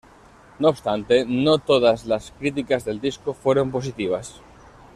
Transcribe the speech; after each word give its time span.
No 0.57 0.67
obstante, 0.69 1.25
no 1.29 1.59
todas 1.59 2.07
las 2.07 2.31
críticas 2.31 2.83
del 2.85 2.99
disco 2.99 3.35
fueron 3.35 3.69
positivas. 3.69 4.41